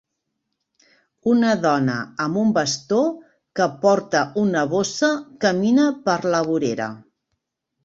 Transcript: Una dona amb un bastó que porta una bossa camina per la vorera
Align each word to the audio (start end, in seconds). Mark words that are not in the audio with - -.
Una 1.33 1.51
dona 1.65 1.97
amb 2.25 2.39
un 2.45 2.55
bastó 2.55 3.03
que 3.61 3.69
porta 3.85 4.25
una 4.47 4.65
bossa 4.73 5.13
camina 5.47 5.87
per 6.09 6.19
la 6.35 6.43
vorera 6.51 6.91